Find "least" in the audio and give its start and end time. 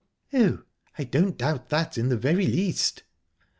2.47-3.03